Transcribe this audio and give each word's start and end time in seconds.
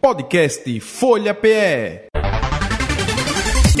Podcast 0.00 0.78
Folha 0.78 1.34
PE. 1.34 2.06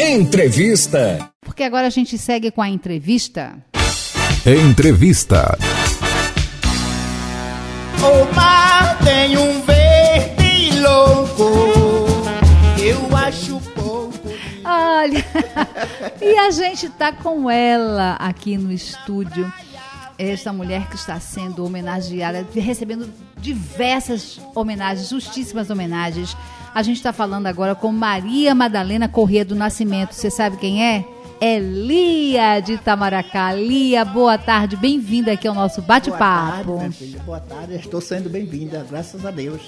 Entrevista. 0.00 1.30
Porque 1.40 1.62
agora 1.62 1.86
a 1.86 1.90
gente 1.90 2.18
segue 2.18 2.50
com 2.50 2.60
a 2.60 2.68
entrevista. 2.68 3.64
Entrevista. 4.44 5.56
O 8.02 8.34
mar 8.34 8.98
tem 9.04 9.38
um 9.38 9.60
verde 9.60 10.80
louco, 10.80 11.70
eu 12.82 13.16
acho 13.16 13.60
pouco. 13.76 14.28
Olha, 14.64 15.24
e 16.20 16.36
a 16.36 16.50
gente 16.50 16.88
tá 16.88 17.12
com 17.12 17.48
ela 17.48 18.14
aqui 18.14 18.58
no 18.58 18.72
estúdio. 18.72 19.52
Esta 20.18 20.52
mulher 20.52 20.88
que 20.88 20.96
está 20.96 21.20
sendo 21.20 21.64
homenageada, 21.64 22.44
recebendo 22.52 23.08
diversas 23.40 24.40
homenagens, 24.54 25.08
justíssimas 25.08 25.70
homenagens. 25.70 26.36
A 26.74 26.82
gente 26.82 26.96
está 26.96 27.12
falando 27.12 27.46
agora 27.46 27.74
com 27.76 27.92
Maria 27.92 28.52
Madalena 28.54 29.08
Corrêa 29.08 29.44
do 29.44 29.54
Nascimento. 29.54 30.12
Você 30.12 30.28
sabe 30.28 30.56
quem 30.56 30.84
é? 30.84 31.04
É 31.40 31.60
Lia 31.60 32.58
de 32.58 32.72
Itamaracá. 32.72 33.52
Lia, 33.52 34.04
boa 34.04 34.36
tarde, 34.36 34.74
bem-vinda 34.74 35.30
aqui 35.32 35.46
ao 35.46 35.54
nosso 35.54 35.80
Boa 35.82 36.00
tarde, 36.00 36.10
bate-papo. 36.10 36.78
minha 36.78 36.90
filha. 36.90 37.20
Boa 37.20 37.38
tarde, 37.40 37.74
estou 37.76 38.00
sendo 38.00 38.28
bem-vinda, 38.28 38.84
graças 38.90 39.24
a 39.24 39.30
Deus. 39.30 39.60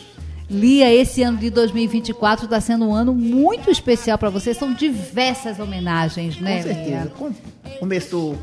Lia, 0.50 0.92
esse 0.92 1.22
ano 1.22 1.38
de 1.38 1.48
2024 1.48 2.46
está 2.46 2.60
sendo 2.60 2.88
um 2.88 2.92
ano 2.92 3.14
muito 3.14 3.70
especial 3.70 4.18
para 4.18 4.30
você. 4.30 4.52
São 4.52 4.74
diversas 4.74 5.60
homenagens, 5.60 6.40
né? 6.40 6.56
Com 6.56 6.62
certeza. 6.64 6.88
Lia? 6.88 7.12
Com- 7.16 7.32
Começou 7.78 8.36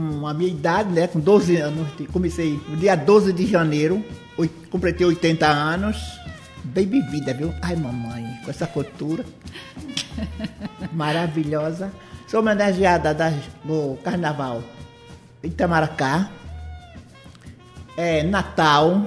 com 0.00 0.26
a 0.26 0.32
minha 0.32 0.50
idade, 0.50 0.90
né? 0.90 1.06
Com 1.06 1.20
12 1.20 1.56
anos. 1.56 1.86
Comecei 2.12 2.58
no 2.68 2.76
dia 2.76 2.96
12 2.96 3.32
de 3.32 3.46
janeiro, 3.46 4.02
completei 4.70 5.06
80 5.06 5.46
anos. 5.46 5.96
Bem 6.64 6.86
vivida, 6.86 7.34
viu? 7.34 7.52
Ai, 7.60 7.76
mamãe, 7.76 8.38
com 8.44 8.50
essa 8.50 8.66
cultura 8.66 9.24
maravilhosa. 10.92 11.90
Sou 12.26 12.40
homenageada 12.40 13.12
da- 13.12 13.32
no 13.64 13.96
Carnaval 14.04 14.62
Itamaracá, 15.42 16.30
é, 17.96 18.22
Natal, 18.22 19.06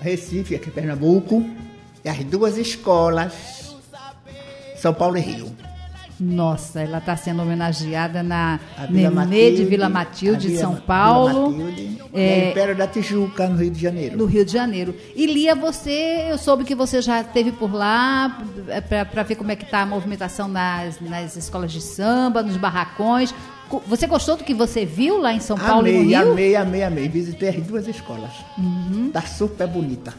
Recife, 0.00 0.54
aqui 0.54 0.68
em 0.68 0.72
Pernambuco, 0.72 1.44
e 2.04 2.08
as 2.08 2.18
duas 2.24 2.56
escolas, 2.56 3.74
São 4.78 4.94
Paulo 4.94 5.16
e 5.18 5.20
Rio. 5.20 5.54
Nossa, 6.18 6.80
ela 6.80 6.98
está 6.98 7.14
sendo 7.16 7.42
homenageada 7.42 8.22
na 8.22 8.58
Vila 8.90 9.10
Nenê 9.10 9.10
Matilde, 9.10 9.56
de 9.56 9.64
Vila 9.64 9.88
Matilde, 9.88 10.40
de 10.40 10.48
Vila- 10.48 10.60
São 10.60 10.70
Vila 10.72 10.84
Paulo, 10.86 11.50
Matilde, 11.50 11.98
é, 12.14 12.50
Império 12.50 12.74
da 12.76 12.86
Tijuca, 12.86 13.46
no 13.48 13.58
Rio 13.58 13.70
de 13.70 13.80
Janeiro. 13.80 14.16
no 14.16 14.24
Rio 14.24 14.44
de 14.44 14.52
Janeiro. 14.52 14.94
E 15.14 15.26
Lia, 15.26 15.54
você, 15.54 16.26
eu 16.30 16.38
soube 16.38 16.64
que 16.64 16.74
você 16.74 17.02
já 17.02 17.20
esteve 17.20 17.52
por 17.52 17.72
lá 17.74 18.38
para 19.12 19.22
ver 19.24 19.34
como 19.34 19.50
é 19.52 19.56
que 19.56 19.64
está 19.64 19.82
a 19.82 19.86
movimentação 19.86 20.48
nas, 20.48 20.98
nas 21.00 21.36
escolas 21.36 21.70
de 21.70 21.80
samba, 21.82 22.42
nos 22.42 22.56
barracões. 22.56 23.34
Você 23.88 24.06
gostou 24.06 24.36
do 24.36 24.44
que 24.44 24.54
você 24.54 24.84
viu 24.86 25.18
lá 25.20 25.32
em 25.34 25.40
São 25.40 25.58
Paulo 25.58 25.86
e 25.88 25.92
no 25.92 25.98
amei, 26.00 26.14
Rio? 26.14 26.24
Uhum. 26.26 26.32
amei, 26.32 26.56
amei, 26.56 26.82
amei. 26.84 27.08
Visitei 27.08 27.48
as 27.50 27.56
duas 27.56 27.86
escolas. 27.88 28.30
Tá 29.12 29.20
super 29.22 29.66
bonita. 29.66 30.14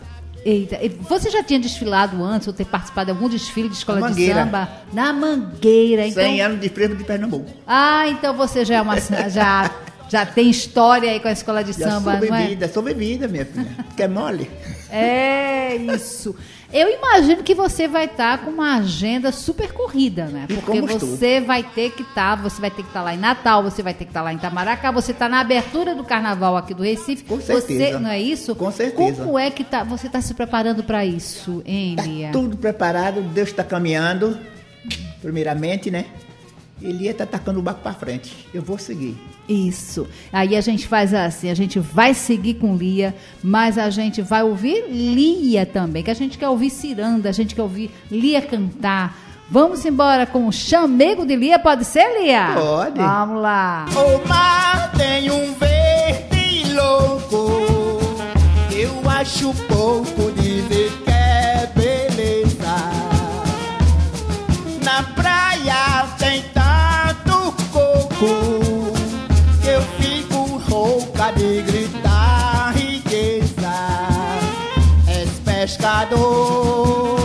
Eita, 0.48 0.80
você 1.02 1.30
já 1.30 1.44
tinha 1.44 1.60
desfilado 1.60 2.24
antes 2.24 2.48
ou 2.48 2.54
ter 2.54 2.64
participado 2.64 3.08
de 3.08 3.12
algum 3.12 3.28
desfile 3.28 3.68
de 3.68 3.76
escola 3.76 4.10
de 4.10 4.28
samba? 4.28 4.70
Na 4.94 5.12
Mangueira, 5.12 6.08
então. 6.08 6.24
100 6.24 6.42
anos 6.42 6.62
de 6.62 6.70
frevo 6.70 6.96
de 6.96 7.04
Pernambuco. 7.04 7.52
Ah, 7.68 8.08
então 8.08 8.34
você 8.34 8.64
já 8.64 8.76
é 8.76 8.82
uma 8.82 8.96
já 9.30 9.70
já 10.10 10.26
tem 10.26 10.50
história 10.50 11.12
aí 11.12 11.20
com 11.20 11.28
a 11.28 11.32
escola 11.32 11.64
de 11.64 11.74
Já 11.74 11.92
samba, 11.92 12.18
sou 12.18 12.36
é? 12.36 12.42
bebida, 12.42 12.68
sou 12.68 12.84
bebida, 12.84 13.28
minha 13.28 13.46
filha. 13.46 13.68
Quer 13.96 14.10
mole? 14.10 14.50
É 14.90 15.76
isso. 15.76 16.36
Eu 16.72 16.90
imagino 16.90 17.44
que 17.44 17.56
você 17.56 17.88
vai 17.88 18.06
estar 18.06 18.40
com 18.40 18.52
uma 18.52 18.76
agenda 18.76 19.32
super 19.32 19.72
corrida, 19.72 20.26
né? 20.26 20.48
Porque 20.48 20.82
você 20.82 21.40
vai 21.40 21.64
ter 21.64 21.92
que 21.92 22.02
estar, 22.02 22.36
você 22.36 22.60
vai 22.60 22.70
ter 22.70 22.84
que 22.84 22.90
estar 22.90 23.02
lá 23.04 23.14
em 23.14 23.18
Natal, 23.18 23.64
você 23.64 23.82
vai 23.82 23.94
ter 23.94 24.04
que 24.04 24.10
estar 24.10 24.22
lá 24.22 24.34
em 24.34 24.36
Itamaracá, 24.36 24.92
você 24.92 25.14
está 25.14 25.30
na 25.30 25.40
abertura 25.40 25.96
do 25.96 26.04
carnaval 26.04 26.58
aqui 26.58 26.74
do 26.74 26.84
Recife. 26.84 27.24
Com 27.24 27.38
Você, 27.38 27.62
certeza. 27.62 28.00
não 28.00 28.10
é 28.10 28.20
isso? 28.20 28.54
Com 28.54 28.70
certeza. 28.70 29.24
Como 29.24 29.40
é 29.40 29.50
que 29.50 29.64
tá, 29.64 29.84
você 29.86 30.08
está 30.08 30.20
se 30.20 30.34
preparando 30.34 30.84
para 30.84 31.06
isso, 31.06 31.62
hein, 31.66 31.96
Lia? 32.04 32.32
Tudo 32.32 32.58
preparado, 32.58 33.22
Deus 33.22 33.48
está 33.48 33.64
caminhando, 33.64 34.38
primeiramente, 35.22 35.90
né? 35.90 36.06
Ele 36.82 37.08
está 37.08 37.26
tacando 37.26 37.60
o 37.60 37.62
barco 37.62 37.82
para 37.82 37.94
frente. 37.94 38.48
Eu 38.54 38.62
vou 38.62 38.78
seguir. 38.78 39.18
Isso. 39.48 40.08
Aí 40.32 40.56
a 40.56 40.62
gente 40.62 40.88
faz 40.88 41.14
assim, 41.14 41.50
a 41.50 41.54
gente 41.54 41.80
vai 41.80 42.14
seguir 42.14 42.56
com 42.56 42.76
Lia, 42.76 43.16
mas 43.44 43.78
a 43.78 43.90
gente 43.90 44.22
vai 44.22 44.44
ouvir 44.44 44.86
Lia 44.90 45.66
também, 45.66 46.04
que 46.04 46.12
a 46.12 46.16
gente 46.16 46.38
quer 46.38 46.50
ouvir 46.50 46.70
Ciranda, 46.70 47.30
a 47.30 47.32
gente 47.32 47.56
quer 47.56 47.62
ouvir 47.62 47.90
Lia 48.12 48.42
cantar. 48.42 49.18
Vamos 49.50 49.86
embora 49.86 50.26
com 50.26 50.46
o 50.48 50.52
chamego 50.52 51.26
de 51.26 51.36
Lia, 51.36 51.58
pode 51.58 51.86
ser, 51.86 52.22
Lia? 52.22 52.52
Pode. 52.54 53.00
Vamos 53.00 53.42
lá. 53.42 53.86
O 53.96 54.28
mar 54.28 54.92
tem 54.98 55.32
um 55.32 55.54
verde 55.54 55.77
pescador, 75.98 77.17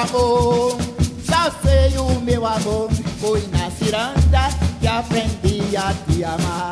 amor, 0.00 0.76
só 1.24 1.50
sei 1.62 1.98
o 1.98 2.20
meu 2.20 2.46
amor. 2.46 2.90
Foi 3.20 3.40
na 3.48 3.70
ciranda 3.70 4.48
que 4.80 4.86
aprendi 4.86 5.76
a 5.76 5.92
te 6.06 6.24
amar. 6.24 6.70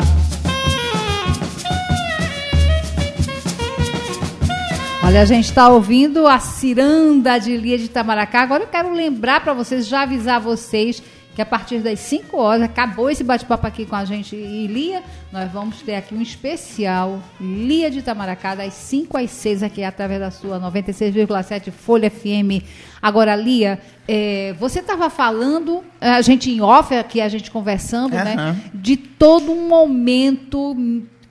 Olha, 5.05 5.23
a 5.23 5.25
gente 5.25 5.47
está 5.47 5.69
ouvindo 5.69 6.27
a 6.27 6.39
ciranda 6.39 7.39
de 7.39 7.57
Lia 7.57 7.79
de 7.79 7.85
Itamaracá. 7.85 8.43
Agora 8.43 8.65
eu 8.65 8.69
quero 8.69 8.93
lembrar 8.93 9.43
para 9.43 9.55
vocês, 9.55 9.87
já 9.87 10.03
avisar 10.03 10.41
vocês 10.41 11.03
que 11.39 11.43
a 11.43 11.47
partir 11.47 11.79
das 11.79 12.01
5 12.01 12.37
horas, 12.37 12.65
acabou 12.65 13.09
esse 13.09 13.23
bate-papo 13.23 13.65
aqui 13.65 13.87
com 13.87 13.95
a 13.95 14.05
gente 14.05 14.35
e 14.35 14.67
Lia, 14.67 15.05
nós 15.31 15.49
vamos 15.53 15.81
ter 15.83 15.95
aqui 15.95 16.13
um 16.13 16.21
especial 16.21 17.23
Lia 17.41 17.89
de 17.89 18.01
Itamaracá, 18.01 18.57
das 18.57 18.75
5 18.75 19.17
às 19.17 19.31
6, 19.31 19.63
aqui 19.63 19.85
através 19.85 20.19
da 20.19 20.33
sua 20.33 20.59
96,7 20.59 21.71
Folha 21.71 22.11
FM. 22.11 22.67
Agora, 23.01 23.37
Lia, 23.37 23.79
é, 24.09 24.53
você 24.59 24.81
estava 24.81 25.09
falando, 25.09 25.85
a 26.01 26.21
gente 26.23 26.51
em 26.51 26.61
off 26.61 26.93
aqui, 26.93 27.21
a 27.21 27.29
gente 27.29 27.53
conversando, 27.53 28.15
né? 28.15 28.35
Aham. 28.37 28.61
De 28.75 28.97
todo 28.97 29.53
um 29.53 29.69
momento 29.69 30.77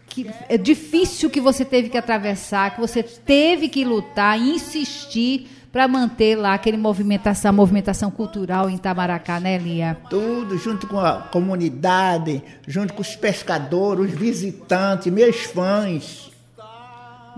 que 0.08 0.26
é 0.48 0.58
difícil 0.58 1.30
que 1.30 1.42
você 1.42 1.66
teve 1.66 1.90
que 1.90 1.98
atravessar, 1.98 2.74
que 2.74 2.80
você 2.80 3.04
teve 3.04 3.68
que 3.68 3.84
lutar, 3.84 4.40
insistir 4.40 5.50
para 5.78 5.88
manter 5.88 6.36
lá 6.36 6.56
aquele 6.56 6.76
movimentação, 6.76 7.54
movimentação 7.54 8.10
cultural 8.10 8.68
em 8.68 8.78
Itamaracá, 8.78 9.40
né, 9.40 9.60
Lia? 9.60 9.96
Tudo 10.10 10.58
junto 10.58 10.88
com 10.88 11.00
a 11.00 11.20
comunidade, 11.32 12.42
junto 12.68 12.96
com 12.96 13.04
os 13.04 13.16
pescadores, 13.16 14.12
os 14.12 14.20
visitantes, 14.20 15.14
meus 15.14 15.44
fãs. 15.44 16.32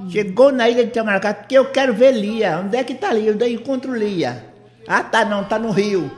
Chegou 0.08 0.54
na 0.54 0.70
ilha 0.70 0.86
de 0.86 0.92
Itamaracá, 0.92 1.34
porque 1.34 1.58
eu 1.58 1.66
quero 1.66 1.94
ver 1.94 2.14
Lia. 2.14 2.62
Onde 2.64 2.78
é 2.78 2.84
que 2.86 2.96
tá 2.96 3.12
Lia? 3.12 3.34
Onde 3.34 3.44
eu 3.44 3.52
encontro 3.52 3.94
Lia? 3.94 4.46
Ah, 4.88 5.04
tá 5.04 5.26
não, 5.26 5.44
tá 5.44 5.60
no 5.60 5.72
Rio. 5.72 6.10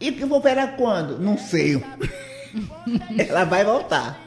E 0.00 0.10
que 0.10 0.24
vou 0.24 0.40
pegar 0.40 0.74
quando? 0.76 1.20
Não 1.20 1.38
sei. 1.38 1.80
Ela 3.16 3.44
vai 3.44 3.64
voltar. 3.64 4.18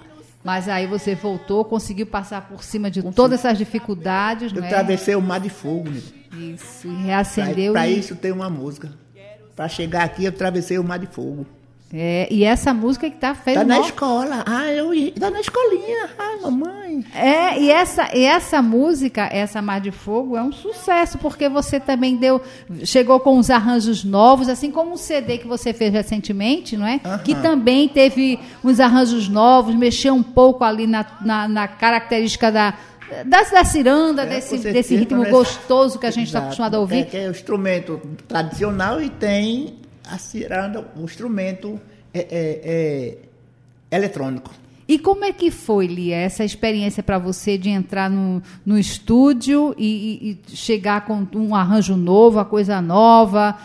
Mas 0.43 0.67
aí 0.67 0.85
você 0.85 1.15
voltou, 1.15 1.63
conseguiu 1.63 2.05
passar 2.05 2.41
por 2.47 2.63
cima 2.63 2.91
de 2.91 3.01
todas 3.13 3.39
essas 3.39 3.57
dificuldades, 3.57 4.51
Eu 4.53 4.61
é? 4.63 4.67
atravessei 4.67 5.15
o 5.15 5.21
mar 5.21 5.39
de 5.39 5.49
fogo. 5.49 5.89
né? 5.89 6.01
Isso, 6.37 6.87
e 6.87 7.03
reacendeu. 7.03 7.73
Para 7.73 7.87
e- 7.87 7.99
isso 7.99 8.15
tem 8.15 8.31
uma 8.31 8.49
música. 8.49 8.91
Para 9.55 9.69
chegar 9.69 10.03
aqui 10.03 10.25
eu 10.25 10.29
atravessei 10.29 10.77
o 10.79 10.83
mar 10.83 10.97
de 10.99 11.07
fogo. 11.07 11.45
É, 11.95 12.27
e 12.31 12.43
essa 12.43 12.73
música 12.73 13.07
que 13.07 13.17
tá 13.17 13.35
fez 13.35 13.55
Tá 13.55 13.63
na 13.63 13.79
escola. 13.81 14.43
Ah, 14.47 14.65
eu 14.71 14.89
tá 15.11 15.29
na 15.29 15.39
escolinha. 15.39 16.09
Ai, 16.17 16.39
mamãe. 16.41 17.05
É, 17.13 17.61
e 17.61 17.69
essa, 17.69 18.09
e 18.17 18.23
essa 18.23 18.63
música, 18.63 19.29
essa 19.31 19.61
Mar 19.61 19.79
de 19.79 19.91
Fogo, 19.91 20.35
é 20.35 20.41
um 20.41 20.51
sucesso, 20.51 21.19
porque 21.19 21.47
você 21.47 21.79
também 21.79 22.15
deu. 22.15 22.41
Chegou 22.83 23.19
com 23.19 23.37
uns 23.37 23.51
arranjos 23.51 24.03
novos, 24.03 24.49
assim 24.49 24.71
como 24.71 24.93
um 24.93 24.97
CD 24.97 25.37
que 25.37 25.47
você 25.47 25.71
fez 25.71 25.93
recentemente, 25.93 26.75
não 26.75 26.87
é? 26.87 26.99
Que 27.23 27.35
também 27.35 27.87
teve 27.87 28.39
uns 28.63 28.79
arranjos 28.79 29.29
novos, 29.29 29.75
mexeu 29.75 30.15
um 30.15 30.23
pouco 30.23 30.63
ali 30.63 30.87
na, 30.87 31.05
na, 31.21 31.47
na 31.47 31.67
característica 31.67 32.51
da. 32.51 32.73
Da, 33.25 33.43
da 33.43 33.63
ciranda, 33.63 34.23
É, 34.23 34.25
desse, 34.25 34.57
desse 34.57 34.95
ritmo 34.95 35.23
gostoso 35.29 35.99
que 35.99 36.07
a 36.07 36.09
gente 36.09 36.27
está 36.27 36.39
acostumado 36.39 36.75
a 36.75 36.79
ouvir. 36.79 37.01
É, 37.01 37.03
que 37.03 37.17
é 37.17 37.27
o 37.27 37.31
instrumento 37.31 38.01
tradicional 38.27 38.99
e 38.99 39.09
tem 39.11 39.82
a 40.09 40.17
ciranda, 40.17 40.85
o 40.95 41.03
instrumento 41.03 41.79
é, 42.13 42.19
é, 42.19 43.17
é 43.91 43.95
eletrônico. 43.95 44.51
E 44.87 44.99
como 44.99 45.23
é 45.23 45.31
que 45.31 45.49
foi, 45.49 45.87
Lia, 45.87 46.17
essa 46.17 46.43
experiência 46.43 47.01
para 47.01 47.17
você 47.17 47.57
de 47.57 47.69
entrar 47.69 48.09
no, 48.09 48.41
no 48.65 48.77
estúdio 48.77 49.73
e, 49.77 50.37
e- 50.49 50.55
chegar 50.55 51.05
com 51.05 51.25
um 51.35 51.55
arranjo 51.55 51.95
novo, 51.95 52.37
a 52.37 52.45
coisa 52.45 52.81
nova? 52.81 53.57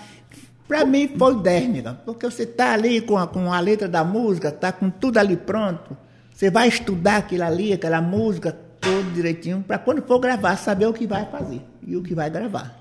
Para 0.68 0.84
mim 0.84 1.08
foi 1.18 1.42
térmica, 1.42 1.98
porque 2.04 2.24
você 2.24 2.46
tá 2.46 2.72
ali 2.72 3.00
com 3.00 3.18
a, 3.18 3.26
com 3.26 3.52
a 3.52 3.58
letra 3.58 3.88
da 3.88 4.04
música, 4.04 4.52
tá 4.52 4.70
com 4.70 4.90
tudo 4.90 5.18
ali 5.18 5.36
pronto. 5.36 5.96
Você 6.32 6.50
vai 6.50 6.68
estudar 6.68 7.16
aquilo 7.16 7.42
ali, 7.42 7.72
aquela 7.72 8.00
música, 8.00 8.56
tudo 8.80 9.10
direitinho, 9.12 9.64
para 9.66 9.76
quando 9.78 10.02
for 10.02 10.20
gravar, 10.20 10.56
saber 10.56 10.86
o 10.86 10.92
que 10.92 11.06
vai 11.06 11.26
fazer 11.26 11.60
e 11.84 11.96
o 11.96 12.02
que 12.02 12.14
vai 12.14 12.30
gravar. 12.30 12.77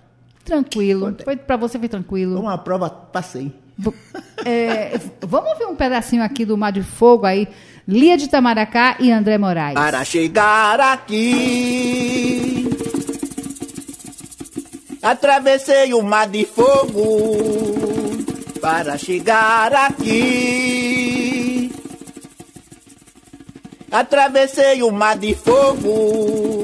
Tranquilo. 0.47 1.13
Foi- 1.23 1.35
para 1.35 1.57
você 1.57 1.77
foi 1.77 1.89
tranquilo. 1.89 2.39
uma 2.39 2.57
prova, 2.57 2.89
passei. 2.89 3.51
É, 4.45 4.97
vamos 5.21 5.51
ouvir 5.51 5.65
um 5.65 5.75
pedacinho 5.75 6.23
aqui 6.23 6.45
do 6.45 6.57
Mar 6.57 6.71
de 6.71 6.81
Fogo 6.81 7.25
aí, 7.27 7.47
Lia 7.87 8.17
de 8.17 8.27
Tamaracá 8.29 8.95
e 8.99 9.11
André 9.11 9.37
Moraes. 9.37 9.75
Para 9.75 10.03
chegar 10.05 10.79
aqui, 10.79 12.67
atravessei 15.03 15.93
o 15.93 16.01
mar 16.01 16.27
de 16.27 16.45
fogo. 16.45 17.37
Para 18.59 18.97
chegar 18.97 19.71
aqui, 19.73 21.71
atravessei 23.91 24.81
o 24.81 24.91
mar 24.91 25.17
de 25.17 25.35
fogo. 25.35 26.56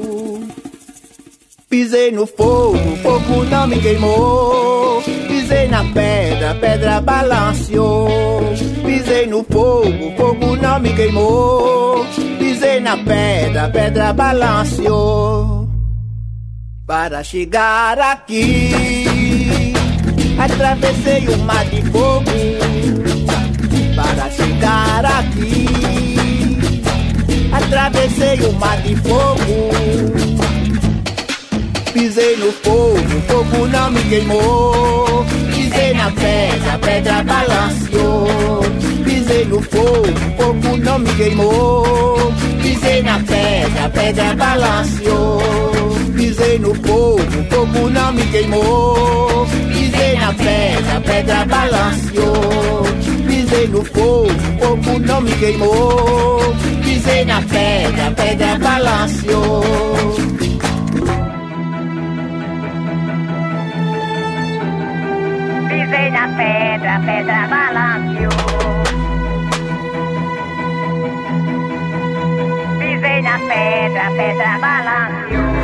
Pisei 1.74 2.12
no 2.12 2.24
fogo, 2.24 2.96
fogo 3.02 3.42
não 3.46 3.66
me 3.66 3.80
queimou. 3.80 5.02
Pisei 5.26 5.66
na 5.66 5.82
pedra, 5.82 6.54
pedra 6.60 7.00
balanceou. 7.00 8.44
Pisei 8.86 9.26
no 9.26 9.42
fogo, 9.42 10.14
fogo 10.16 10.54
não 10.54 10.78
me 10.78 10.94
queimou. 10.94 12.06
Pisei 12.38 12.78
na 12.78 12.96
pedra, 12.98 13.68
pedra 13.70 14.12
balanceou. 14.12 15.68
Para 16.86 17.24
chegar 17.24 17.98
aqui, 17.98 19.74
atravessei 20.38 21.26
o 21.26 21.38
mar 21.38 21.64
de 21.64 21.82
fogo. 21.90 22.24
Para 23.96 24.30
chegar 24.30 25.04
aqui, 25.04 25.66
atravessei 27.52 28.46
o 28.46 28.52
mar 28.52 28.80
de 28.80 28.94
fogo. 28.94 30.23
Pisei 32.14 32.36
no 32.36 32.52
fogo, 32.52 32.96
fogo 33.26 33.66
não 33.66 33.90
me 33.90 34.00
queimou. 34.04 35.26
Pisei 35.52 35.94
na 35.94 36.12
pedra, 36.12 36.78
pedra 36.78 37.24
balanceou. 37.24 38.60
Pisei 39.04 39.44
no 39.46 39.60
fogo, 39.60 40.06
fogo 40.36 40.76
não 40.76 41.00
me 41.00 41.12
queimou. 41.14 42.32
Pisei 42.62 43.02
na 43.02 43.18
pedra, 43.18 43.88
pedra 43.92 44.32
balanceou. 44.36 45.40
Pisei 46.14 46.56
no 46.60 46.72
fogo, 46.76 47.20
fogo 47.50 47.90
não 47.90 48.12
me 48.12 48.22
queimou. 48.26 49.46
Pisei 49.72 50.16
na 50.16 50.32
pedra, 50.34 51.00
pedra 51.00 51.44
balanceou. 51.46 52.84
Pisei 53.26 53.66
no 53.66 53.84
fogo, 53.86 54.30
fogo 54.60 54.98
não 55.00 55.20
me 55.20 55.32
queimou. 55.32 56.38
Pisei 56.84 57.24
na 57.24 57.42
pedra, 57.42 58.12
pedra 58.12 58.56
balanceou. 58.60 60.53
Pedra, 66.28 67.00
pedra 67.04 67.46
balanceou. 67.48 68.30
Pisei 72.78 73.22
na 73.22 73.38
pedra, 73.38 74.10
pedra 74.16 74.58
balanceou. 74.58 75.54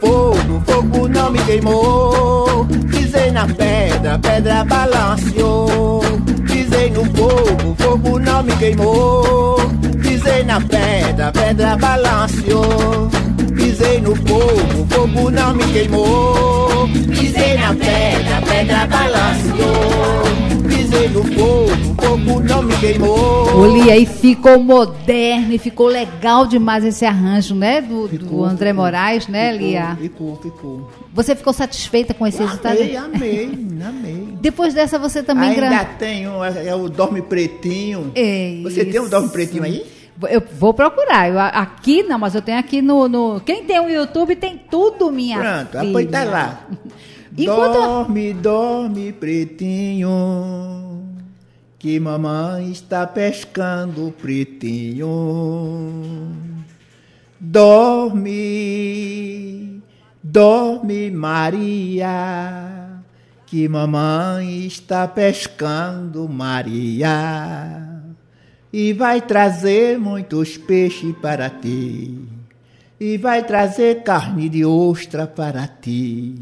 Fogo, 0.00 0.62
fogo 0.66 1.08
não 1.08 1.30
me 1.30 1.38
queimou. 1.44 2.66
Pisei 2.90 3.30
na 3.30 3.46
pedra, 3.46 4.18
pedra 4.18 4.64
balanceou. 4.64 6.02
Pisei 6.46 6.90
no 6.90 7.04
fogo, 7.04 7.74
fogo 7.78 8.18
não 8.18 8.42
me 8.42 8.56
queimou. 8.56 9.56
Pisei 10.02 10.44
na 10.44 10.60
pedra, 10.60 11.32
pedra 11.32 11.76
balanceou. 11.76 13.10
Pisei 13.54 14.00
no 14.00 14.14
fogo, 14.16 14.86
fogo 14.88 15.30
não 15.30 15.54
me 15.54 15.64
queimou. 15.72 16.88
Pisei 17.08 17.56
na 17.56 17.74
pedra, 17.74 18.42
pedra 18.48 18.86
balanceou. 18.86 20.68
Pisei 20.68 21.08
no 21.08 21.24
fogo, 21.24 21.94
fogo 22.00 22.40
não 22.40 22.62
me 22.62 22.76
queimou. 22.78 23.44
Ô, 23.56 23.66
Lia, 23.66 23.94
aí 23.94 24.04
ficou 24.06 24.58
moderno 24.58 25.52
e 25.52 25.58
ficou 25.58 25.86
legal 25.86 26.46
demais 26.46 26.84
esse 26.84 27.04
arranjo, 27.04 27.54
né? 27.54 27.80
Do, 27.80 28.08
do 28.08 28.08
Ficou, 28.08 28.44
André 28.44 28.70
ficou. 28.70 28.84
Moraes, 28.84 29.28
né, 29.28 29.52
Ficou, 29.52 29.66
Lia? 29.68 29.96
Ficou, 30.00 30.36
ficou. 30.36 30.90
Você 31.12 31.36
ficou 31.36 31.52
satisfeita 31.52 32.12
com 32.12 32.26
esse 32.26 32.42
resultado? 32.42 32.76
Amei, 32.76 32.96
amei, 32.96 33.44
amei. 33.86 34.28
depois 34.40 34.74
dessa 34.74 34.98
você 34.98 35.22
também 35.22 35.50
Ainda 35.50 35.68
gra... 35.68 35.84
tem 35.84 36.26
um, 36.28 36.44
é 36.44 36.66
é 36.66 36.74
o 36.74 36.88
Dorme 36.88 37.22
Pretinho. 37.22 38.10
É 38.14 38.60
Você 38.64 38.84
tem 38.84 39.00
um 39.00 39.08
Dorme 39.08 39.26
isso. 39.26 39.32
Pretinho 39.32 39.62
aí? 39.62 39.93
Eu 40.30 40.40
vou 40.58 40.72
procurar. 40.72 41.28
Eu, 41.28 41.38
aqui 41.40 42.02
não, 42.04 42.18
mas 42.18 42.34
eu 42.34 42.42
tenho 42.42 42.58
aqui 42.58 42.80
no, 42.80 43.08
no- 43.08 43.40
Quem 43.40 43.64
tem 43.64 43.80
o 43.80 43.88
YouTube 43.88 44.36
tem 44.36 44.56
tudo, 44.56 45.10
minha 45.10 45.38
Pronto, 45.40 45.70
filha. 45.80 45.90
apoio 45.90 46.08
tá 46.08 46.24
lá. 46.24 46.66
Enquanto- 47.36 47.72
Dorme, 47.72 48.32
dorme, 48.32 49.12
pretinho, 49.12 50.08
que 51.80 51.98
mamãe 51.98 52.70
está 52.70 53.04
pescando, 53.08 54.14
pretinho. 54.22 55.06
Dorme, 58.44 59.82
dorme, 60.22 61.10
Maria, 61.10 62.88
que 63.46 63.68
mamãe 63.68 64.64
está 64.66 65.06
pescando, 65.08 66.28
Maria. 66.28 67.93
E 68.76 68.92
vai 68.92 69.20
trazer 69.20 70.00
muitos 70.00 70.58
peixes 70.58 71.14
para 71.22 71.48
ti. 71.48 72.18
E 72.98 73.16
vai 73.16 73.44
trazer 73.44 74.02
carne 74.02 74.48
de 74.48 74.64
ostra 74.64 75.28
para 75.28 75.64
ti. 75.68 76.34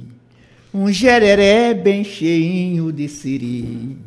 Um 0.72 0.90
jereré 0.90 1.74
bem 1.74 2.02
cheinho 2.02 2.90
de 2.90 3.06
siri. 3.06 3.98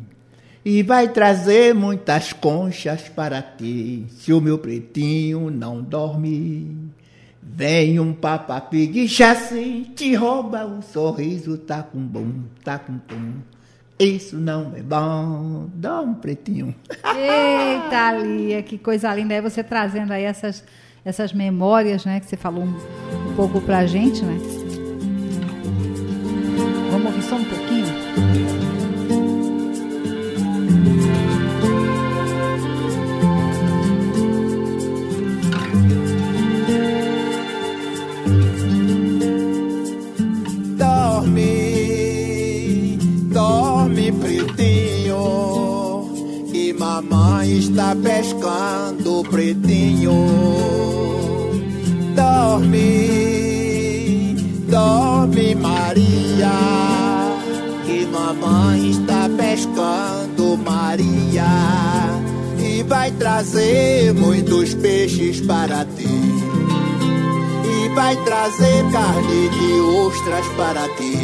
E 0.64 0.82
vai 0.82 1.06
trazer 1.06 1.72
muitas 1.72 2.32
conchas 2.32 3.02
para 3.02 3.40
ti. 3.40 4.06
Se 4.18 4.32
o 4.32 4.40
meu 4.40 4.58
pretinho 4.58 5.48
não 5.48 5.80
dorme, 5.80 6.90
vem 7.40 8.00
um 8.00 8.12
papapig 8.12 9.08
assim, 9.22 9.84
te 9.94 10.16
rouba 10.16 10.66
o 10.66 10.82
sorriso, 10.82 11.56
tá 11.58 11.80
com 11.80 12.00
bom, 12.00 12.32
tá 12.64 12.76
com 12.76 12.98
pum. 12.98 13.34
Isso 13.98 14.36
não 14.36 14.72
é 14.76 14.82
bom. 14.82 15.68
Dorme, 15.74 16.16
pretinho. 16.16 16.74
Eita, 17.16 18.12
Lia, 18.12 18.62
que 18.62 18.76
coisa 18.76 19.14
linda. 19.14 19.34
É 19.34 19.40
você 19.40 19.64
trazendo 19.64 20.12
aí 20.12 20.24
essas, 20.24 20.62
essas 21.04 21.32
memórias, 21.32 22.04
né? 22.04 22.20
Que 22.20 22.26
você 22.26 22.36
falou 22.36 22.64
um, 22.64 22.76
um 23.30 23.34
pouco 23.34 23.60
pra 23.60 23.86
gente, 23.86 24.22
né? 24.22 24.65
Ostras 70.26 70.46
para 70.56 70.88
ti. 70.96 71.18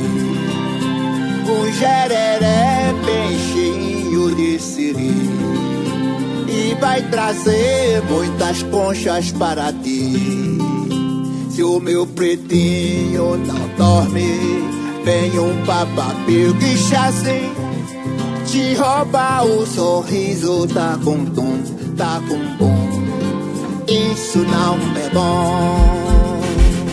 Um 1.48 1.72
jereré 1.72 2.94
bem 3.04 3.38
cheinho 3.52 4.34
de 4.34 4.58
siri. 4.60 5.10
E 6.48 6.76
vai 6.80 7.02
trazer 7.10 8.02
muitas 8.08 8.62
conchas 8.64 9.32
para 9.32 9.72
ti. 9.72 10.58
Se 11.50 11.62
o 11.62 11.80
meu 11.80 12.06
pretinho 12.06 13.36
não 13.38 13.68
dorme, 13.76 14.38
vem 15.04 15.38
um 15.38 15.64
papapio 15.66 16.54
que 16.54 16.76
chassi. 16.76 17.50
Te 18.46 18.74
rouba 18.74 19.42
o 19.42 19.66
sorriso, 19.66 20.66
tá 20.68 20.98
com 21.02 21.24
tum, 21.24 21.62
tá 21.96 22.20
com 22.28 22.56
bom. 22.56 22.88
Isso 23.88 24.38
não 24.38 24.76
é 24.96 25.08
bom. 25.10 26.02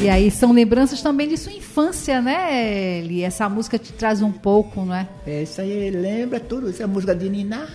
E 0.01 0.09
aí 0.09 0.31
são 0.31 0.53
lembranças 0.53 1.01
também 1.01 1.27
de 1.27 1.37
sua 1.37 1.58
infância, 1.79 2.19
né, 2.21 3.01
Lia? 3.01 3.27
Essa 3.27 3.47
música 3.47 3.77
te 3.77 3.93
traz 3.93 4.21
um 4.23 4.31
pouco, 4.31 4.83
não 4.83 4.95
é? 4.95 5.07
É, 5.25 5.43
isso 5.43 5.61
aí 5.61 5.91
lembra 5.91 6.39
tudo, 6.39 6.69
isso 6.69 6.81
é 6.81 6.87
música 6.87 7.13
de 7.15 7.29
Niná. 7.29 7.67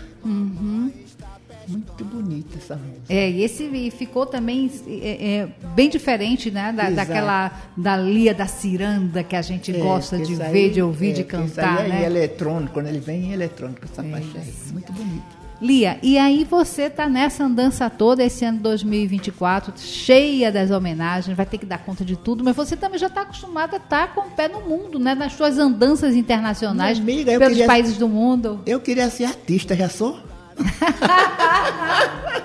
Muito 1.67 2.05
bonita 2.05 2.59
essa 2.59 2.77
música. 2.77 3.05
É, 3.09 3.31
e 3.31 3.43
esse 3.43 3.91
ficou 3.91 4.27
também 4.27 4.71
é, 4.87 5.37
é, 5.37 5.49
bem 5.75 5.89
diferente, 5.89 6.51
né? 6.51 6.71
Da, 6.73 6.91
daquela 6.91 7.53
da 7.75 7.97
Lia 7.97 8.35
da 8.35 8.47
Ciranda 8.47 9.23
que 9.25 9.35
a 9.35 9.41
gente 9.41 9.73
gosta 9.73 10.17
É, 10.17 10.19
que 10.19 10.27
de 10.27 10.33
isso 10.35 10.43
ver, 10.43 10.65
aí- 10.65 10.71
de 10.71 10.83
ouvir, 10.83 11.11
é, 11.11 11.13
de 11.13 11.25
que 11.25 11.37
Isso 11.37 11.55
cantar, 11.55 11.79
aí 11.79 11.87
é 11.87 11.89
né? 11.89 12.05
eletrônico, 12.05 12.75
quando 12.75 12.89
ele 12.89 13.01
vem 13.01 13.27
em 13.27 13.33
eletrônico, 13.33 13.81
essa 13.91 14.03
faixa 14.03 14.39
aí. 14.39 14.53
Muito 14.73 14.93
bonita. 14.93 15.44
Lia, 15.63 15.99
e 16.03 16.19
aí 16.19 16.45
você 16.45 16.91
tá 16.91 17.09
nessa 17.09 17.45
andança 17.45 17.89
toda 17.89 18.23
esse 18.25 18.45
ano 18.45 18.59
2024, 18.59 19.73
cheia 19.79 20.51
das 20.53 20.71
homenagens, 20.71 21.35
vai 21.37 21.47
ter 21.47 21.57
que 21.59 21.65
dar 21.65 21.79
conta 21.79 22.05
de 22.05 22.17
tudo, 22.17 22.45
mas 22.45 22.55
você 22.57 22.77
também 22.77 22.99
já 22.99 23.07
está 23.07 23.23
acostumada 23.23 23.77
a 23.77 23.79
estar 23.79 24.15
com 24.15 24.23
o 24.23 24.31
pé 24.31 24.49
no 24.49 24.61
mundo, 24.61 24.99
né? 24.99 25.15
Nas 25.15 25.33
suas 25.33 25.59
andanças 25.59 26.15
internacionais 26.17 26.99
Minha 26.99 27.17
amiga, 27.19 27.33
eu 27.33 27.39
pelos 27.39 27.55
queria- 27.55 27.67
países 27.67 27.97
do 27.97 28.09
mundo. 28.09 28.61
Eu 28.67 28.81
queria 28.81 29.09
ser 29.09 29.25
artista, 29.25 29.75
já 29.77 29.89
sou. 29.89 30.19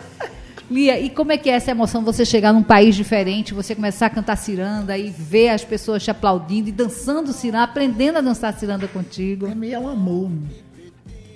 Lia, 0.71 0.99
e 0.99 1.09
como 1.09 1.31
é 1.31 1.37
que 1.37 1.49
é 1.49 1.53
essa 1.53 1.71
emoção 1.71 2.03
você 2.03 2.23
chegar 2.23 2.53
num 2.53 2.61
país 2.61 2.95
diferente, 2.95 3.55
você 3.55 3.73
começar 3.73 4.05
a 4.05 4.09
cantar 4.09 4.35
ciranda 4.35 4.95
e 4.95 5.09
ver 5.09 5.49
as 5.49 5.65
pessoas 5.65 6.03
te 6.03 6.11
aplaudindo 6.11 6.69
e 6.69 6.71
dançando 6.71 7.33
ciranda, 7.33 7.63
aprendendo 7.63 8.19
a 8.19 8.21
dançar 8.21 8.53
ciranda 8.53 8.87
contigo? 8.87 9.47
É 9.47 9.79
um 9.79 9.87
amor. 9.87 10.29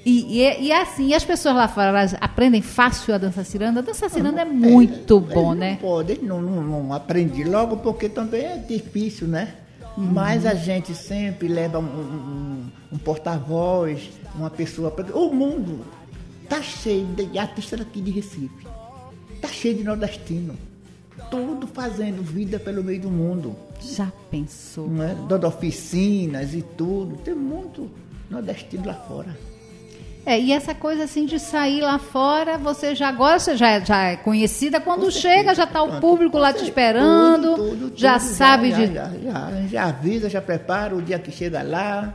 E, 0.06 0.42
e, 0.42 0.64
e 0.66 0.72
é 0.72 0.82
assim, 0.82 1.14
as 1.14 1.24
pessoas 1.24 1.56
lá 1.56 1.68
fora, 1.68 2.06
aprendem 2.20 2.62
fácil 2.62 3.14
a 3.14 3.18
dançar 3.18 3.46
ciranda? 3.46 3.82
Dançar 3.82 4.10
ciranda 4.10 4.42
é 4.42 4.46
muito 4.46 5.20
bom, 5.20 5.52
Eles 5.52 5.60
né? 5.60 5.70
Não 5.72 5.78
pode, 5.78 6.20
não, 6.22 6.42
não, 6.42 6.62
não 6.64 6.94
aprendi 6.94 7.44
logo 7.46 7.78
porque 7.78 8.10
também 8.10 8.44
é 8.46 8.58
difícil, 8.58 9.28
né? 9.28 9.54
Mas 9.96 10.46
a 10.46 10.56
gente 10.56 10.94
sempre 10.96 11.48
leva 11.48 11.78
um, 11.80 11.84
um- 11.84 12.72
um 12.94 12.98
porta-voz, 12.98 14.10
uma 14.36 14.50
pessoa. 14.50 14.90
pra- 14.92 15.16
O 15.16 15.34
mundo 15.34 15.86
tá 16.50 16.62
cheio 16.62 17.06
de 17.08 17.38
artistas 17.38 17.80
aqui 17.80 18.02
de 18.02 18.12
Recife. 18.12 18.68
Tá 19.40 19.48
cheio 19.48 19.76
de 19.78 19.84
nordestino. 19.84 20.56
Tudo 21.30 21.68
fazendo 21.68 22.24
vida 22.24 22.60
pelo 22.60 22.84
meio 22.84 23.02
do 23.02 23.10
mundo. 23.10 23.56
Já 23.82 24.12
pensou? 24.32 24.88
Não 24.90 25.04
é? 25.04 25.16
Dando 25.28 25.46
oficinas 25.48 26.54
e 26.56 26.62
tudo. 26.62 27.18
Tem 27.18 27.36
muito 27.36 27.90
nordestino 28.30 28.86
lá 28.88 28.94
fora. 28.96 29.38
É, 30.26 30.40
e 30.40 30.54
essa 30.54 30.74
coisa 30.74 31.04
assim 31.04 31.26
de 31.26 31.38
sair 31.38 31.82
lá 31.82 32.00
fora, 32.00 32.58
você 32.58 32.96
já 32.96 33.12
gosta, 33.12 33.58
já, 33.58 33.80
já 33.82 34.04
é 34.04 34.16
conhecida, 34.16 34.80
quando 34.80 35.12
chega 35.12 35.54
já 35.54 35.66
está 35.66 35.82
o 35.84 35.88
Pronto. 35.88 36.02
público 36.02 36.38
lá 36.38 36.54
te 36.54 36.64
esperando, 36.64 37.56
tudo, 37.56 37.70
tudo, 37.70 37.94
já 37.96 38.18
tudo, 38.18 38.30
sabe 38.30 38.72
já, 38.72 38.78
de... 38.78 38.94
Já, 38.94 39.10
já, 39.22 39.52
já 39.68 39.84
avisa, 39.86 40.30
já 40.30 40.42
prepara 40.42 40.96
o 40.96 41.02
dia 41.02 41.20
que 41.20 41.30
chega 41.32 41.62
lá. 41.62 42.14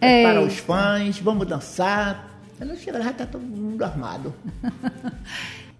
É. 0.00 0.22
Prepara 0.22 0.46
os 0.46 0.58
fãs, 0.58 1.18
vamos 1.18 1.46
dançar. 1.46 2.30
Quando 2.56 2.76
chega 2.76 2.98
lá, 2.98 3.04
já 3.06 3.12
tá 3.12 3.26
todo 3.26 3.42
mundo 3.42 3.82
armado. 3.82 4.32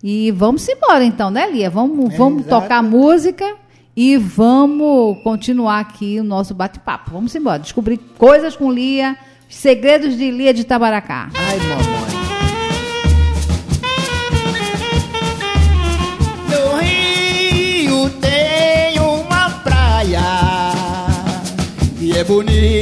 E 0.04 0.32
vamos 0.32 0.68
embora 0.68 1.04
então, 1.04 1.30
né, 1.30 1.48
Lia? 1.48 1.70
Vamos, 1.70 2.12
É, 2.12 2.16
vamos 2.16 2.44
exato. 2.44 2.60
tocar 2.62 2.82
música 2.82 3.54
e 3.96 4.16
vamos 4.16 5.22
continuar 5.22 5.78
aqui 5.78 6.18
o 6.18 6.24
nosso 6.24 6.52
bate-papo. 6.54 7.12
Vamos 7.12 7.32
embora, 7.36 7.60
descobrir 7.60 7.98
coisas 8.18 8.56
com 8.56 8.72
Lia, 8.72 9.16
segredos 9.52 10.16
de 10.16 10.30
Lia 10.30 10.52
de 10.52 10.64
Tabaracá. 10.64 11.28
Ai, 11.34 11.58
mamãe. 11.58 12.12
No 16.50 16.80
Rio 16.80 18.10
tem 18.20 18.98
uma 18.98 19.50
praia 19.62 20.20
e 22.00 22.12
é 22.12 22.24
bonito 22.24 22.81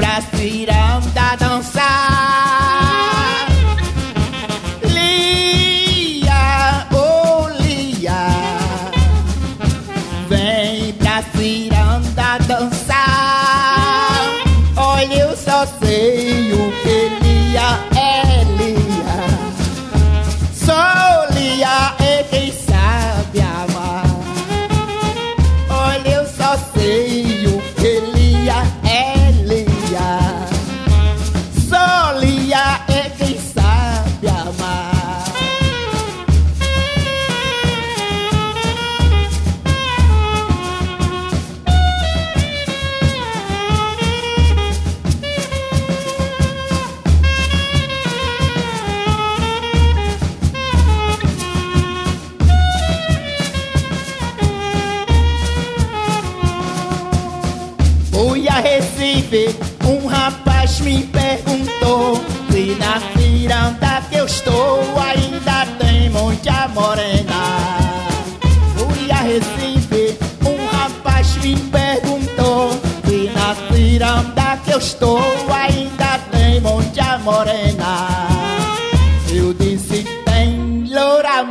pra 0.00 0.22
da 0.64 1.00
tá 1.14 1.36
dançar. 1.36 3.19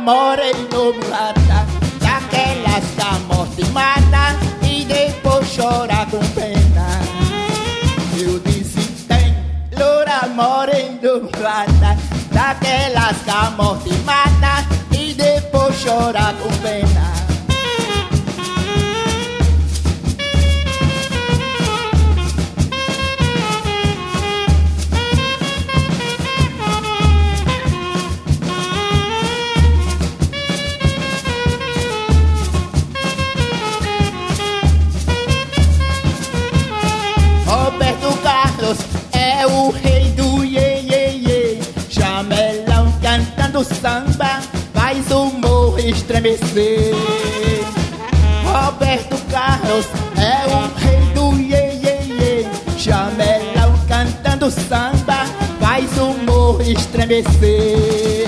morena 0.00 0.92
mulata 0.94 1.66
Daquelas 1.98 2.84
que 2.94 3.02
a 3.02 3.18
morte 3.28 3.64
mata 3.70 4.38
e 4.62 4.84
depois 4.84 5.46
chora 5.54 6.06
com 6.10 6.20
pena. 6.34 7.00
Eu 8.18 8.38
disse 8.40 8.80
tem 9.06 9.34
loura 9.78 10.26
morena 10.34 11.20
mulata 11.20 11.96
Daquelas 12.32 13.16
que 13.24 13.30
a 13.30 13.50
morte 13.50 13.92
mata 14.04 14.64
e 14.92 15.14
depois 15.14 15.76
chora 15.84 16.34
com 16.40 16.50
pena 16.62 17.19
cantando 43.60 43.64
samba 43.64 44.40
faz 44.72 45.10
o 45.10 45.26
morro 45.26 45.78
estremecer. 45.78 46.94
Roberto 48.44 49.16
Carlos 49.30 49.86
é 50.16 50.46
o 50.46 50.78
rei 50.78 51.00
do 51.14 51.38
iê, 51.38 51.74
iê, 51.74 52.00
iê. 52.04 52.46
Jamelão 52.78 53.74
cantando 53.86 54.50
samba 54.50 55.26
faz 55.60 55.90
o 55.98 56.14
morro 56.24 56.62
estremecer. 56.62 58.26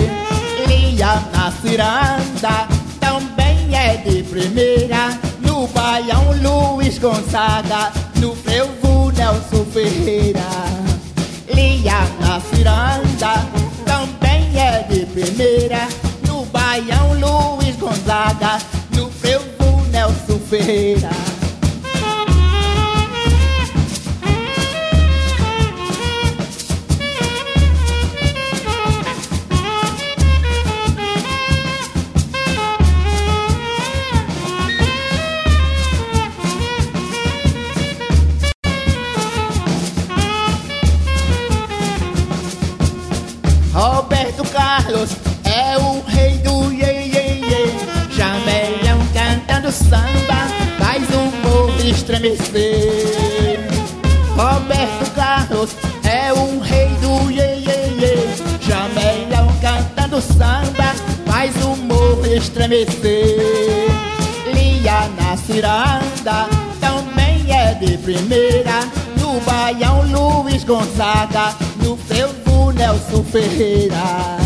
Lia 0.67 1.23
na 1.33 1.53
ciranda 1.63 2.69
também 3.01 3.75
é 3.75 3.97
de 3.97 4.23
primeira. 4.25 5.19
No 5.41 5.67
Baião 5.69 6.33
Luiz 6.43 6.99
Gonzaga, 6.99 7.93
no 8.17 8.35
Frevo 8.37 9.11
Nelson 9.13 9.65
Ferreira. 9.73 10.41
Lia 11.55 12.01
na 12.21 12.41
ciranda 12.41 13.12
de 15.43 15.49
primeira. 15.49 15.89
No 16.27 16.45
Baião 16.47 17.15
Luiz 17.15 17.77
Gonzaga, 17.77 18.59
no 18.95 19.11
Frevo 19.11 19.83
Nelson 19.91 20.39
Ferreira. 20.49 21.32
Estremecer. 52.29 53.59
Roberto 54.37 55.11
Carlos 55.15 55.71
é 56.05 56.33
o 56.33 56.61
rei 56.61 56.89
do 57.01 57.31
iê, 57.31 57.59
iê, 57.59 57.89
iê. 57.99 58.23
Jamelão 58.61 59.49
cantando 59.61 60.21
samba 60.21 60.95
faz 61.27 61.55
o 61.65 61.77
morro 61.77 62.27
estremecer. 62.27 63.89
Lia 64.55 65.09
na 65.19 65.37
ciranda 65.37 66.49
também 66.81 67.53
é 67.53 67.75
de 67.75 67.99
primeira. 67.99 68.81
No 69.21 69.41
Baião 69.41 70.03
Luiz 70.07 70.65
Gonzaga, 70.65 71.55
no 71.83 71.97
Frevo 71.97 72.73
Nelson 72.73 73.25
Ferreira. 73.25 74.39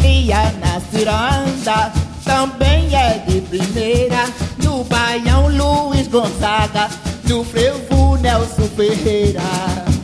Lia 0.00 0.52
na 0.60 0.80
ciranda 0.90 1.92
também 2.24 2.94
é 2.94 3.24
de 3.26 3.40
primeira. 3.40 4.26
No 4.62 4.84
Baião 4.84 5.48
Luiz 5.48 6.08
Gonzaga, 6.08 6.88
no 7.28 7.44
Frevo 7.44 8.16
Nelson 8.18 8.68
Ferreira. 8.76 9.95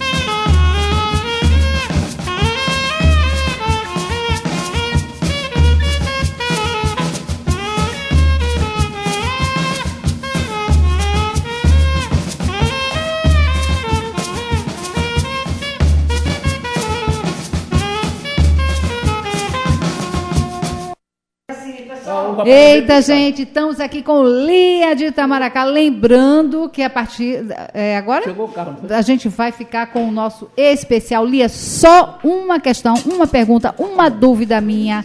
Eita, 22.51 23.01
gente, 23.03 23.43
estamos 23.43 23.81
aqui 23.81 24.03
com 24.03 24.23
Lia 24.25 24.95
de 24.95 25.07
Itamaracá. 25.07 25.65
Lembrando 25.65 26.69
que 26.69 26.83
a 26.83 26.91
partir. 26.91 27.45
é, 27.75 27.97
agora 27.97 28.25
Chegou 28.25 28.47
o 28.47 28.49
carro, 28.53 28.77
foi? 28.81 28.95
a 28.95 29.03
gente 29.03 29.29
vai 29.29 29.53
ficar 29.53 29.87
com 29.87 30.09
o 30.09 30.11
nosso 30.13 30.49
especial. 30.57 31.25
Lia, 31.25 31.49
só 31.49 32.19
uma 32.25 32.59
questão, 32.61 32.95
uma 33.07 33.27
pergunta, 33.27 33.75
uma 33.79 34.09
dúvida 34.09 34.61
minha. 34.61 35.05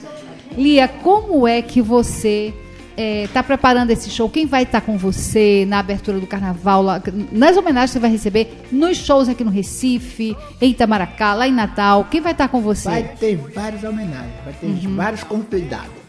Lia, 0.58 0.88
como 0.88 1.48
é 1.48 1.62
que 1.62 1.82
você 1.82 2.54
está 2.98 3.44
preparando 3.44 3.92
esse 3.92 4.10
show? 4.10 4.28
Quem 4.28 4.48
vai 4.48 4.64
estar 4.64 4.82
com 4.82 4.98
você 4.98 5.66
na 5.68 5.78
abertura 5.78 6.20
do 6.20 6.26
carnaval? 6.26 6.82
lá- 6.82 7.00
nas 7.32 7.56
homenagens 7.56 7.92
que 7.92 7.94
você 7.94 8.00
vai 8.00 8.10
receber, 8.10 8.64
nos 8.72 8.98
shows 8.98 9.30
aqui 9.30 9.44
no 9.44 9.52
Recife, 9.52 10.36
em 10.60 10.72
Itamaracá, 10.72 11.36
lá 11.36 11.48
em 11.48 11.52
Natal? 11.52 12.08
Quem 12.10 12.22
vai 12.22 12.32
estar 12.32 12.48
com 12.48 12.60
você? 12.60 12.90
Vai 12.90 13.04
ter 13.04 13.36
várias 13.36 13.84
homenagens, 13.84 14.34
vai 14.44 14.54
ter 14.54 14.88
vários 14.88 15.24
convidados. 15.24 16.07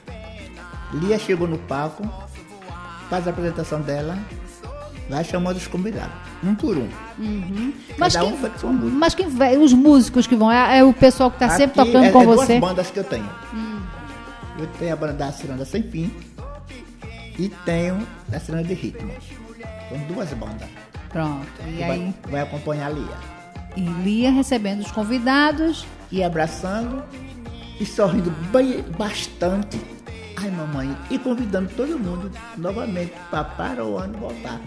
Lia 0.92 1.18
chegou 1.18 1.46
no 1.46 1.59
palco, 1.59 2.03
faz 3.11 3.27
a 3.27 3.31
apresentação 3.31 3.81
dela, 3.81 4.18
vai 5.09 5.24
chamando 5.24 5.57
os 5.57 5.66
convidados, 5.66 6.14
um 6.42 6.55
por 6.55 6.77
um. 6.77 6.88
Mas 7.98 8.14
Cada 8.14 8.27
quem, 8.27 8.35
um 8.35 8.59
sua 8.59 8.72
música. 8.72 8.98
mas 8.98 9.14
quem 9.14 9.29
vai, 9.29 9.57
os 9.57 9.72
músicos 9.72 10.27
que 10.27 10.37
vão, 10.37 10.51
é, 10.51 10.79
é 10.79 10.85
o 10.85 10.92
pessoal 10.92 11.31
que 11.31 11.37
está 11.37 11.51
sempre 11.51 11.77
tocando 11.77 12.05
é, 12.05 12.11
com 12.11 12.22
é 12.22 12.27
você? 12.27 12.55
Hum. 12.55 12.61
duas 12.61 12.70
bandas 12.70 12.90
que 12.90 12.98
eu 12.98 13.05
tenho. 13.05 13.29
Eu 14.59 14.66
tenho 14.79 14.92
a 14.92 14.96
banda 14.96 15.12
da 15.12 15.31
Ciranda 15.31 15.64
Sem 15.64 15.83
Fim 15.83 16.12
e 17.38 17.48
tenho 17.64 18.05
a 18.33 18.40
Ciranda 18.40 18.64
de 18.64 18.74
Ritmo. 18.74 19.12
São 19.88 19.98
duas 20.12 20.33
bandas. 20.35 20.68
Pronto. 21.11 21.46
E 21.66 21.83
aí, 21.83 22.14
vai, 22.24 22.33
vai 22.33 22.40
acompanhar 22.42 22.87
a 22.87 22.90
Lia. 22.90 23.16
E 23.77 23.81
Lia 23.81 24.31
recebendo 24.31 24.81
os 24.81 24.90
convidados. 24.90 25.87
E 26.11 26.24
abraçando 26.24 27.05
e 27.79 27.87
sorrindo 27.87 28.31
bem, 28.51 28.83
bastante. 28.96 29.81
Ai, 30.40 30.51
mamãe. 30.51 30.96
E 31.11 31.18
convidando 31.18 31.68
todo 31.77 31.98
mundo 31.98 32.31
novamente 32.57 33.12
para 33.31 33.44
para 33.44 33.85
o 33.85 33.98
ano 33.98 34.16
voltar. 34.18 34.61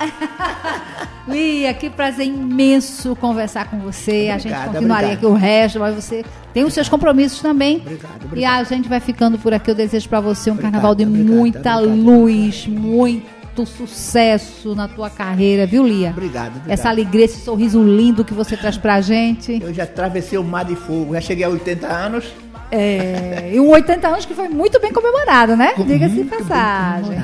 Lia, 1.28 1.72
que 1.74 1.88
prazer 1.88 2.26
imenso 2.26 3.14
conversar 3.16 3.70
com 3.70 3.78
você. 3.78 4.28
a 4.32 4.38
gente 4.38 4.52
continuaria 4.54 4.80
obrigada. 4.82 5.12
aqui 5.12 5.26
o 5.26 5.34
resto, 5.34 5.78
mas 5.78 5.94
você 5.94 6.24
tem 6.52 6.64
os 6.64 6.74
seus 6.74 6.88
compromissos 6.88 7.40
também. 7.40 7.76
Obrigado, 7.76 8.22
E 8.22 8.24
obrigado. 8.26 8.60
a 8.60 8.64
gente 8.64 8.88
vai 8.88 8.98
ficando 9.00 9.38
por 9.38 9.54
aqui. 9.54 9.70
Eu 9.70 9.74
desejo 9.74 10.08
para 10.08 10.20
você 10.20 10.50
um 10.50 10.54
Obrigado, 10.54 10.72
carnaval 10.72 10.94
de 10.96 11.04
obrigado, 11.04 11.28
muita 11.36 11.76
obrigado. 11.78 12.02
luz, 12.02 12.66
muito 12.66 13.66
sucesso 13.66 14.74
na 14.74 14.88
tua 14.88 15.08
carreira, 15.10 15.66
viu, 15.66 15.86
Lia? 15.86 16.10
Obrigado, 16.10 16.56
obrigado. 16.56 16.70
Essa 16.70 16.88
alegria, 16.88 17.26
esse 17.26 17.44
sorriso 17.44 17.80
lindo 17.84 18.24
que 18.24 18.34
você 18.34 18.56
traz 18.56 18.76
pra 18.76 19.00
gente. 19.00 19.60
Eu 19.62 19.72
já 19.72 19.84
atravessei 19.84 20.38
o 20.38 20.42
mar 20.42 20.64
de 20.64 20.74
fogo, 20.74 21.14
já 21.14 21.20
cheguei 21.20 21.44
a 21.44 21.48
80 21.50 21.86
anos. 21.86 22.32
É, 22.74 23.50
e 23.52 23.60
um 23.60 23.68
80 23.68 24.08
anos 24.08 24.24
que 24.24 24.32
foi 24.32 24.48
muito 24.48 24.80
bem 24.80 24.90
comemorado, 24.90 25.54
né? 25.54 25.74
Diga-se 25.76 26.24
passagem. 26.24 27.22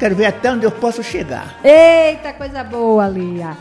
Quero 0.00 0.16
ver 0.16 0.26
até 0.26 0.50
onde 0.50 0.66
eu 0.66 0.72
posso 0.72 1.00
chegar. 1.00 1.60
Eita, 1.62 2.32
coisa 2.32 2.64
boa, 2.64 3.06
Lia. 3.08 3.56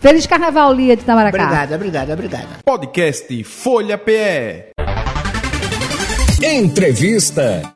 Feliz 0.00 0.26
Carnaval, 0.26 0.72
Lia 0.72 0.96
de 0.96 1.04
Tamaracá. 1.04 1.44
Obrigada, 1.44 1.74
obrigada, 1.76 2.12
obrigada. 2.14 2.46
Podcast 2.64 3.44
Folha 3.44 3.98
PE. 3.98 4.70
Entrevista. 6.42 7.74